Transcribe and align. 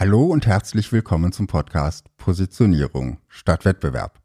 Hallo 0.00 0.24
und 0.24 0.46
herzlich 0.46 0.90
willkommen 0.92 1.30
zum 1.30 1.46
Podcast 1.46 2.06
Positionierung 2.16 3.18
statt 3.28 3.66
Wettbewerb. 3.66 4.18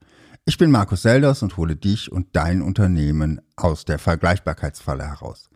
Ich 0.45 0.57
bin 0.57 0.71
Markus 0.71 1.01
Selders 1.01 1.43
und 1.43 1.57
hole 1.57 1.75
dich 1.75 2.09
und 2.09 2.33
dein 2.33 2.61
Unternehmen 2.61 3.41
aus 3.57 3.83
der 3.83 3.99
Vergleichbarkeitsfalle 3.99 5.05
heraus, 5.05 5.49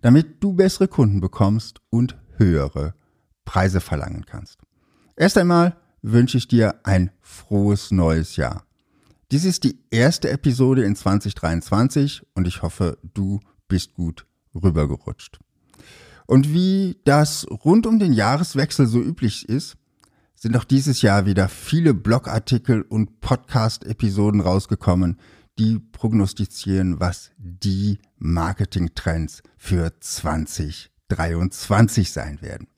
damit 0.00 0.42
du 0.42 0.54
bessere 0.54 0.88
Kunden 0.88 1.20
bekommst 1.20 1.82
und 1.90 2.16
höhere 2.38 2.94
Preise 3.44 3.82
verlangen 3.82 4.24
kannst. 4.24 4.60
Erst 5.14 5.36
einmal 5.36 5.76
wünsche 6.00 6.38
ich 6.38 6.48
dir 6.48 6.76
ein 6.84 7.10
frohes 7.20 7.90
neues 7.90 8.36
Jahr. 8.36 8.64
Dies 9.30 9.44
ist 9.44 9.62
die 9.64 9.78
erste 9.90 10.30
Episode 10.30 10.84
in 10.84 10.96
2023 10.96 12.26
und 12.34 12.48
ich 12.48 12.62
hoffe, 12.62 12.96
du 13.12 13.40
bist 13.68 13.92
gut 13.92 14.24
rübergerutscht. 14.54 15.38
Und 16.26 16.52
wie 16.52 16.98
das 17.04 17.46
rund 17.48 17.86
um 17.86 17.98
den 17.98 18.12
Jahreswechsel 18.12 18.86
so 18.86 19.00
üblich 19.00 19.48
ist, 19.48 19.78
sind 20.34 20.54
auch 20.56 20.64
dieses 20.64 21.00
Jahr 21.02 21.26
wieder 21.26 21.48
viele 21.48 21.94
Blogartikel 21.94 22.82
und 22.82 23.20
Podcast-Episoden 23.20 24.40
rausgekommen, 24.40 25.18
die 25.58 25.78
prognostizieren, 25.78 27.00
was 27.00 27.30
die 27.38 27.98
Marketingtrends 28.18 29.42
für 29.56 29.98
2023 29.98 32.12
sein 32.12 32.42
werden. 32.42 32.68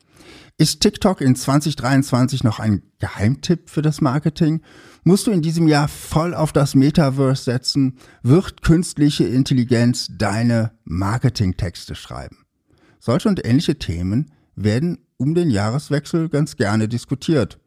Ist 0.57 0.81
TikTok 0.81 1.21
in 1.21 1.37
2023 1.37 2.45
noch 2.45 2.59
ein 2.59 2.83
Geheimtipp 2.99 3.71
für 3.71 3.83
das 3.83 4.01
Marketing? 4.01 4.63
Musst 5.05 5.27
du 5.27 5.31
in 5.31 5.43
diesem 5.43 5.69
Jahr 5.69 5.89
voll 5.89 6.35
auf 6.35 6.53
das 6.53 6.75
Metaverse 6.75 7.45
setzen? 7.45 7.99
Wird 8.23 8.63
künstliche 8.63 9.25
Intelligenz 9.25 10.09
deine 10.11 10.73
Marketingtexte 10.85 11.95
schreiben? 11.95 12.38
Solche 13.01 13.29
und 13.29 13.45
ähnliche 13.45 13.79
Themen 13.79 14.31
werden 14.55 14.99
um 15.17 15.35
den 15.35 15.51
Jahreswechsel 15.51 16.29
ganz 16.29 16.57
gerne 16.57 16.89
diskutiert. 16.89 17.59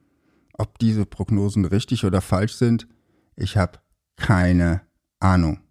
Ob 0.54 0.80
diese 0.80 1.06
Prognosen 1.06 1.66
richtig 1.66 2.06
oder 2.06 2.22
falsch 2.22 2.56
sind, 2.56 2.88
ich 3.36 3.58
habe 3.58 3.80
keine 4.16 4.82
Ahnung. 5.20 5.62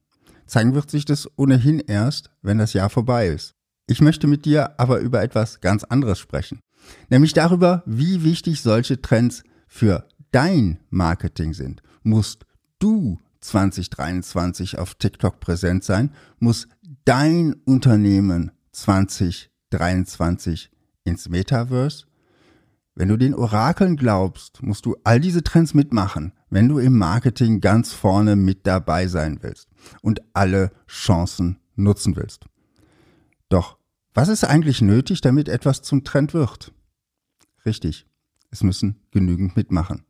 Zeigen 0.46 0.74
wird 0.74 0.90
sich 0.90 1.04
das 1.04 1.28
ohnehin 1.36 1.78
erst, 1.78 2.30
wenn 2.42 2.58
das 2.58 2.72
Jahr 2.72 2.90
vorbei 2.90 3.28
ist. 3.28 3.54
Ich 3.86 4.00
möchte 4.00 4.26
mit 4.26 4.44
dir 4.44 4.78
aber 4.80 4.98
über 4.98 5.22
etwas 5.22 5.60
ganz 5.60 5.84
anderes 5.84 6.18
sprechen, 6.18 6.60
nämlich 7.08 7.32
darüber, 7.32 7.82
wie 7.86 8.24
wichtig 8.24 8.62
solche 8.62 9.00
Trends 9.00 9.42
für 9.68 10.06
dein 10.32 10.78
Marketing 10.90 11.54
sind. 11.54 11.82
Musst 12.02 12.46
du 12.78 13.18
2023 13.40 14.78
auf 14.78 14.94
TikTok 14.94 15.40
präsent 15.40 15.84
sein? 15.84 16.12
Muss 16.38 16.68
dein 17.04 17.54
Unternehmen 17.64 18.52
2023 19.70 20.70
ins 21.04 21.28
Metaverse? 21.28 22.06
Wenn 22.94 23.08
du 23.08 23.16
den 23.16 23.34
Orakeln 23.34 23.96
glaubst, 23.96 24.62
musst 24.62 24.84
du 24.84 24.96
all 25.04 25.20
diese 25.20 25.42
Trends 25.42 25.74
mitmachen, 25.74 26.32
wenn 26.50 26.68
du 26.68 26.78
im 26.78 26.98
Marketing 26.98 27.60
ganz 27.60 27.92
vorne 27.92 28.36
mit 28.36 28.66
dabei 28.66 29.06
sein 29.06 29.38
willst 29.42 29.68
und 30.02 30.20
alle 30.34 30.72
Chancen 30.86 31.60
nutzen 31.76 32.16
willst. 32.16 32.46
Doch 33.48 33.78
was 34.12 34.28
ist 34.28 34.44
eigentlich 34.44 34.82
nötig, 34.82 35.20
damit 35.20 35.48
etwas 35.48 35.82
zum 35.82 36.02
Trend 36.02 36.34
wird? 36.34 36.72
Richtig, 37.64 38.06
es 38.50 38.64
müssen 38.64 38.96
genügend 39.12 39.56
mitmachen. 39.56 40.04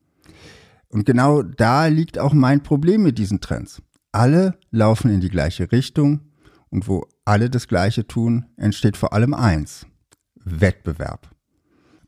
Und 0.88 1.04
genau 1.04 1.42
da 1.42 1.86
liegt 1.86 2.18
auch 2.18 2.32
mein 2.32 2.62
Problem 2.62 3.02
mit 3.02 3.18
diesen 3.18 3.40
Trends. 3.40 3.82
Alle 4.10 4.58
laufen 4.70 5.10
in 5.10 5.20
die 5.20 5.28
gleiche 5.28 5.70
Richtung 5.70 6.20
und 6.70 6.88
wo 6.88 7.06
alle 7.30 7.48
das 7.48 7.68
Gleiche 7.68 8.08
tun, 8.08 8.46
entsteht 8.56 8.96
vor 8.96 9.12
allem 9.12 9.34
eins. 9.34 9.86
Wettbewerb. 10.34 11.30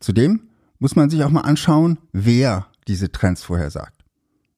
Zudem 0.01 0.49
muss 0.79 0.97
man 0.97 1.09
sich 1.09 1.23
auch 1.23 1.29
mal 1.29 1.41
anschauen, 1.41 1.97
wer 2.11 2.67
diese 2.89 3.09
Trends 3.09 3.41
vorhersagt. 3.41 4.03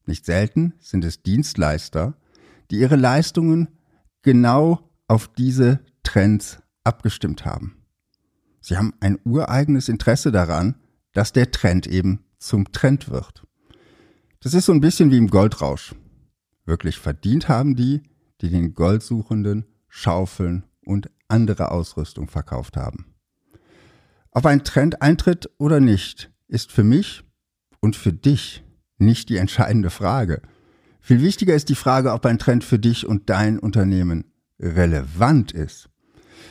Nicht 0.07 0.25
selten 0.25 0.73
sind 0.79 1.05
es 1.05 1.21
Dienstleister, 1.21 2.15
die 2.71 2.79
ihre 2.79 2.95
Leistungen 2.95 3.67
genau 4.23 4.89
auf 5.07 5.27
diese 5.27 5.81
Trends 6.01 6.57
abgestimmt 6.83 7.45
haben. 7.45 7.77
Sie 8.59 8.75
haben 8.75 8.95
ein 9.01 9.19
ureigenes 9.23 9.87
Interesse 9.87 10.31
daran, 10.31 10.77
dass 11.13 11.31
der 11.31 11.51
Trend 11.51 11.85
eben 11.85 12.25
zum 12.39 12.71
Trend 12.71 13.11
wird. 13.11 13.45
Das 14.39 14.55
ist 14.55 14.65
so 14.65 14.71
ein 14.71 14.81
bisschen 14.81 15.11
wie 15.11 15.17
im 15.19 15.29
Goldrausch. 15.29 15.93
Wirklich 16.65 16.97
verdient 16.97 17.49
haben 17.49 17.75
die, 17.75 18.01
die 18.41 18.49
den 18.49 18.73
Goldsuchenden 18.73 19.65
Schaufeln 19.97 20.65
und 20.85 21.09
andere 21.29 21.71
Ausrüstung 21.71 22.27
verkauft 22.27 22.75
haben. 22.75 23.15
Ob 24.31 24.45
ein 24.45 24.65
Trend 24.65 25.01
eintritt 25.01 25.49
oder 25.57 25.79
nicht, 25.79 26.29
ist 26.49 26.69
für 26.69 26.83
mich 26.83 27.23
und 27.79 27.95
für 27.95 28.11
dich 28.11 28.65
nicht 28.97 29.29
die 29.29 29.37
entscheidende 29.37 29.89
Frage. 29.89 30.41
Viel 30.99 31.21
wichtiger 31.21 31.55
ist 31.55 31.69
die 31.69 31.75
Frage, 31.75 32.11
ob 32.11 32.25
ein 32.25 32.39
Trend 32.39 32.65
für 32.65 32.77
dich 32.77 33.07
und 33.07 33.29
dein 33.29 33.57
Unternehmen 33.57 34.25
relevant 34.59 35.53
ist. 35.53 35.89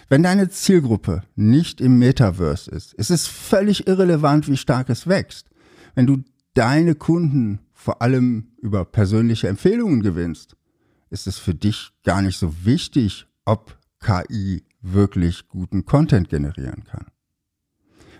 Wenn 0.08 0.22
deine 0.22 0.48
Zielgruppe 0.48 1.22
nicht 1.36 1.82
im 1.82 1.98
Metaverse 1.98 2.70
ist, 2.70 2.94
ist 2.94 3.10
es 3.10 3.26
völlig 3.26 3.86
irrelevant, 3.86 4.48
wie 4.48 4.56
stark 4.56 4.88
es 4.88 5.06
wächst. 5.06 5.50
Wenn 5.94 6.06
du 6.06 6.24
deine 6.54 6.94
Kunden 6.94 7.60
vor 7.74 8.00
allem 8.00 8.54
über 8.56 8.86
persönliche 8.86 9.48
Empfehlungen 9.48 10.02
gewinnst, 10.02 10.56
ist 11.10 11.26
es 11.26 11.36
für 11.36 11.54
dich 11.54 11.92
gar 12.04 12.22
nicht 12.22 12.38
so 12.38 12.64
wichtig, 12.64 13.26
ob 13.44 13.78
KI 14.00 14.64
wirklich 14.80 15.48
guten 15.48 15.84
Content 15.84 16.28
generieren 16.28 16.84
kann. 16.84 17.06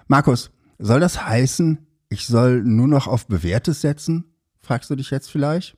Markus, 0.06 0.50
soll 0.78 1.00
das 1.00 1.26
heißen, 1.26 1.86
ich 2.08 2.26
soll 2.26 2.62
nur 2.62 2.88
noch 2.88 3.06
auf 3.06 3.26
Bewährtes 3.26 3.80
setzen? 3.80 4.24
Fragst 4.60 4.90
du 4.90 4.96
dich 4.96 5.10
jetzt 5.10 5.30
vielleicht? 5.30 5.76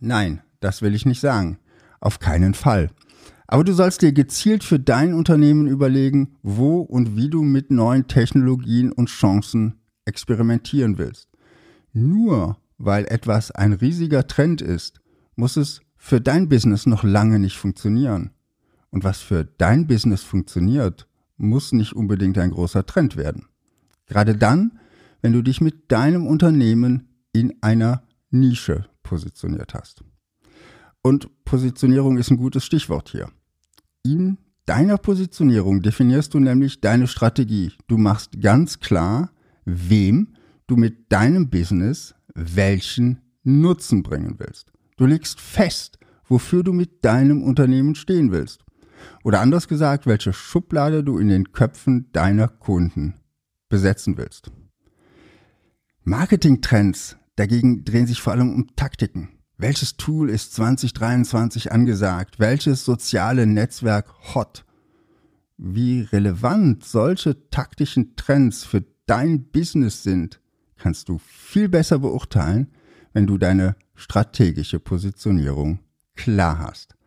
Nein, 0.00 0.42
das 0.60 0.82
will 0.82 0.94
ich 0.94 1.06
nicht 1.06 1.20
sagen. 1.20 1.58
Auf 2.00 2.18
keinen 2.18 2.54
Fall. 2.54 2.90
Aber 3.46 3.64
du 3.64 3.72
sollst 3.72 4.02
dir 4.02 4.12
gezielt 4.12 4.62
für 4.62 4.78
dein 4.78 5.14
Unternehmen 5.14 5.66
überlegen, 5.66 6.36
wo 6.42 6.80
und 6.80 7.16
wie 7.16 7.30
du 7.30 7.42
mit 7.42 7.70
neuen 7.70 8.06
Technologien 8.06 8.92
und 8.92 9.08
Chancen 9.08 9.80
experimentieren 10.04 10.98
willst. 10.98 11.28
Nur 11.92 12.58
weil 12.76 13.06
etwas 13.06 13.50
ein 13.50 13.72
riesiger 13.72 14.26
Trend 14.26 14.62
ist, 14.62 15.00
muss 15.34 15.56
es 15.56 15.80
für 15.96 16.20
dein 16.20 16.48
Business 16.48 16.86
noch 16.86 17.02
lange 17.02 17.38
nicht 17.38 17.56
funktionieren. 17.56 18.30
Und 18.90 19.04
was 19.04 19.20
für 19.20 19.44
dein 19.44 19.86
Business 19.86 20.22
funktioniert, 20.22 21.06
muss 21.36 21.72
nicht 21.72 21.94
unbedingt 21.94 22.38
ein 22.38 22.50
großer 22.50 22.86
Trend 22.86 23.16
werden. 23.16 23.46
Gerade 24.06 24.36
dann, 24.36 24.78
wenn 25.20 25.32
du 25.32 25.42
dich 25.42 25.60
mit 25.60 25.92
deinem 25.92 26.26
Unternehmen 26.26 27.08
in 27.32 27.54
einer 27.60 28.02
Nische 28.30 28.86
positioniert 29.02 29.74
hast. 29.74 30.02
Und 31.02 31.44
Positionierung 31.44 32.18
ist 32.18 32.30
ein 32.30 32.36
gutes 32.36 32.64
Stichwort 32.64 33.10
hier. 33.10 33.30
In 34.02 34.38
deiner 34.66 34.98
Positionierung 34.98 35.82
definierst 35.82 36.34
du 36.34 36.40
nämlich 36.40 36.80
deine 36.80 37.06
Strategie. 37.06 37.72
Du 37.86 37.96
machst 37.96 38.40
ganz 38.40 38.80
klar, 38.80 39.30
wem 39.64 40.34
du 40.66 40.76
mit 40.76 41.10
deinem 41.12 41.48
Business 41.48 42.14
welchen 42.34 43.20
Nutzen 43.42 44.02
bringen 44.02 44.34
willst. 44.38 44.72
Du 44.96 45.06
legst 45.06 45.40
fest, 45.40 45.98
wofür 46.26 46.62
du 46.62 46.72
mit 46.72 47.04
deinem 47.04 47.42
Unternehmen 47.42 47.94
stehen 47.94 48.30
willst. 48.30 48.64
Oder 49.24 49.40
anders 49.40 49.68
gesagt, 49.68 50.06
welche 50.06 50.32
Schublade 50.32 51.04
du 51.04 51.18
in 51.18 51.28
den 51.28 51.52
Köpfen 51.52 52.10
deiner 52.12 52.48
Kunden 52.48 53.14
besetzen 53.68 54.16
willst. 54.16 54.50
Marketingtrends 56.04 57.16
dagegen 57.36 57.84
drehen 57.84 58.06
sich 58.06 58.22
vor 58.22 58.32
allem 58.32 58.54
um 58.54 58.74
Taktiken. 58.76 59.28
Welches 59.58 59.96
Tool 59.96 60.30
ist 60.30 60.54
2023 60.54 61.72
angesagt? 61.72 62.38
Welches 62.38 62.84
soziale 62.84 63.46
Netzwerk 63.46 64.34
hot? 64.34 64.64
Wie 65.56 66.02
relevant 66.02 66.84
solche 66.84 67.50
taktischen 67.50 68.14
Trends 68.14 68.64
für 68.64 68.84
dein 69.06 69.50
Business 69.50 70.04
sind, 70.04 70.40
kannst 70.76 71.08
du 71.08 71.18
viel 71.18 71.68
besser 71.68 71.98
beurteilen, 71.98 72.68
wenn 73.12 73.26
du 73.26 73.36
deine 73.36 73.74
strategische 73.96 74.78
Positionierung 74.78 75.80
klar 76.14 76.58
hast. 76.60 76.97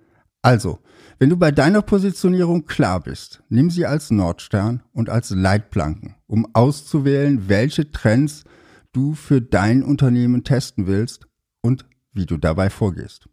Also, 0.42 0.80
wenn 1.20 1.30
du 1.30 1.38
bei 1.38 1.52
deiner 1.52 1.84
Positionierung 1.84 2.66
klar 2.66 3.00
bist, 3.00 3.44
nimm 3.50 3.70
sie 3.70 3.86
als 3.86 4.10
Nordstern 4.10 4.82
und 4.92 5.10
als 5.10 5.30
Leitplanken, 5.30 6.16
um 6.26 6.48
auszuwählen, 6.54 7.48
welche 7.48 7.92
Trends 7.92 8.44
du 8.92 9.14
für 9.14 9.40
dein 9.40 9.84
Unternehmen 9.84 10.44
testen 10.44 10.88
willst 10.88 11.28
und 11.62 11.86
wie 12.12 12.26
du 12.26 12.38
dabei 12.38 12.72
vorgehst. 12.72 13.30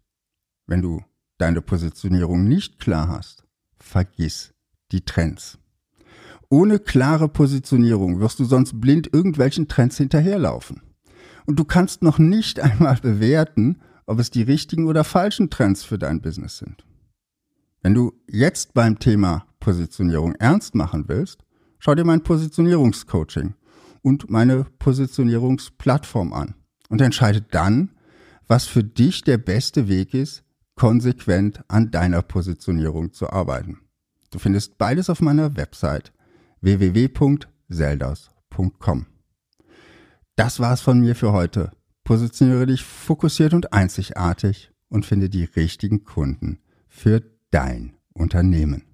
Wenn 0.67 0.83
du 0.83 1.03
deine 1.39 1.61
Positionierung 1.61 2.43
nicht 2.47 2.79
klar 2.79 3.09
hast, 3.09 3.43
vergiss 3.77 4.53
die 4.91 5.01
Trends. 5.01 5.57
Ohne 6.49 6.79
klare 6.79 7.27
Positionierung 7.27 8.19
wirst 8.19 8.39
du 8.39 8.45
sonst 8.45 8.79
blind 8.79 9.11
irgendwelchen 9.11 9.67
Trends 9.67 9.97
hinterherlaufen. 9.97 10.81
Und 11.45 11.57
du 11.57 11.65
kannst 11.65 12.03
noch 12.03 12.19
nicht 12.19 12.59
einmal 12.59 12.97
bewerten, 12.97 13.81
ob 14.05 14.19
es 14.19 14.29
die 14.29 14.43
richtigen 14.43 14.87
oder 14.87 15.03
falschen 15.03 15.49
Trends 15.49 15.83
für 15.83 15.97
dein 15.97 16.21
Business 16.21 16.59
sind. 16.59 16.85
Wenn 17.81 17.93
du 17.93 18.13
jetzt 18.27 18.73
beim 18.73 18.99
Thema 18.99 19.45
Positionierung 19.59 20.35
ernst 20.35 20.75
machen 20.75 21.05
willst, 21.07 21.43
schau 21.79 21.95
dir 21.95 22.05
mein 22.05 22.23
Positionierungscoaching 22.23 23.55
und 24.01 24.29
meine 24.29 24.65
Positionierungsplattform 24.79 26.33
an 26.33 26.55
und 26.89 26.99
entscheide 27.01 27.41
dann, 27.41 27.91
was 28.47 28.65
für 28.65 28.83
dich 28.83 29.23
der 29.23 29.37
beste 29.37 29.87
Weg 29.87 30.13
ist, 30.13 30.43
konsequent 30.75 31.61
an 31.67 31.91
deiner 31.91 32.21
Positionierung 32.21 33.13
zu 33.13 33.29
arbeiten. 33.29 33.79
Du 34.31 34.39
findest 34.39 34.77
beides 34.77 35.09
auf 35.09 35.21
meiner 35.21 35.55
Website 35.55 36.11
www.seldas.com. 36.61 39.05
Das 40.35 40.59
war's 40.59 40.81
von 40.81 40.99
mir 40.99 41.15
für 41.15 41.31
heute. 41.31 41.71
Positioniere 42.03 42.65
dich 42.65 42.83
fokussiert 42.83 43.53
und 43.53 43.71
einzigartig 43.73 44.71
und 44.89 45.05
finde 45.05 45.29
die 45.29 45.43
richtigen 45.43 46.05
Kunden 46.05 46.59
für 46.87 47.21
dein 47.51 47.95
Unternehmen. 48.13 48.88